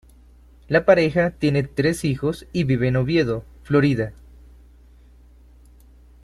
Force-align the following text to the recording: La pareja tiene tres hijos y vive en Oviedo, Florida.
La 0.67 0.83
pareja 0.83 1.29
tiene 1.29 1.61
tres 1.61 2.03
hijos 2.05 2.47
y 2.53 2.63
vive 2.63 2.87
en 2.87 2.95
Oviedo, 2.95 3.45
Florida. 3.61 4.13